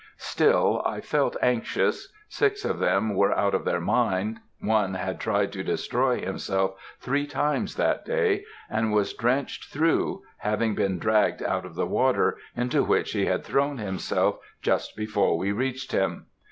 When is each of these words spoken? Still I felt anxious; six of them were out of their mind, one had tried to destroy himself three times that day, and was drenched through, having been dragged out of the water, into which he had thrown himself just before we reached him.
Still 0.17 0.81
I 0.83 0.99
felt 0.99 1.37
anxious; 1.43 2.11
six 2.27 2.65
of 2.65 2.79
them 2.79 3.13
were 3.13 3.37
out 3.37 3.53
of 3.53 3.65
their 3.65 3.79
mind, 3.79 4.39
one 4.59 4.95
had 4.95 5.19
tried 5.19 5.51
to 5.53 5.63
destroy 5.63 6.19
himself 6.21 6.73
three 6.99 7.27
times 7.27 7.75
that 7.75 8.03
day, 8.03 8.43
and 8.67 8.91
was 8.91 9.13
drenched 9.13 9.65
through, 9.71 10.23
having 10.37 10.73
been 10.73 10.97
dragged 10.97 11.43
out 11.43 11.67
of 11.67 11.75
the 11.75 11.85
water, 11.85 12.37
into 12.57 12.81
which 12.83 13.11
he 13.11 13.27
had 13.27 13.43
thrown 13.43 13.77
himself 13.77 14.39
just 14.63 14.95
before 14.95 15.37
we 15.37 15.51
reached 15.51 15.91
him. 15.91 16.25